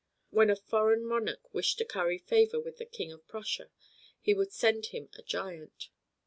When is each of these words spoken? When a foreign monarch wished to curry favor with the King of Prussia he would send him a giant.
When 0.31 0.49
a 0.49 0.55
foreign 0.55 1.05
monarch 1.05 1.53
wished 1.53 1.77
to 1.77 1.85
curry 1.85 2.17
favor 2.17 2.59
with 2.59 2.77
the 2.77 2.85
King 2.87 3.11
of 3.11 3.27
Prussia 3.27 3.69
he 4.19 4.33
would 4.33 4.51
send 4.51 4.87
him 4.87 5.09
a 5.13 5.21
giant. 5.21 5.89